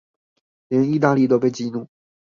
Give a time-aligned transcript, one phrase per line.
[0.71, 1.87] 連義大利都被激怒